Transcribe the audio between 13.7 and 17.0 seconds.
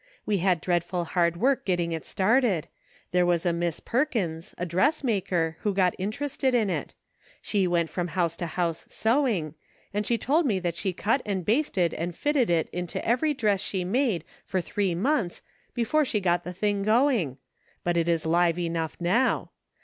made for three months before she got the thing